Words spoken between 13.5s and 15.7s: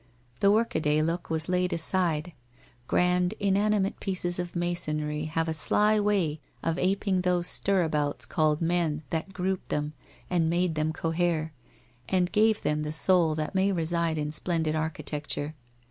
may reside in splendid architecture.